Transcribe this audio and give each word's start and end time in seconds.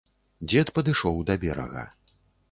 Дзед 0.53 0.71
падышоў 0.79 1.19
да 1.27 1.35
берага. 1.43 1.83